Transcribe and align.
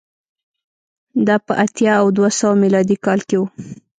دا 1.27 1.35
په 1.45 1.53
اتیا 1.63 1.93
او 2.01 2.07
دوه 2.17 2.29
سوه 2.39 2.53
میلادي 2.63 2.97
کال 3.05 3.19
کې 3.29 3.37
و 3.39 3.43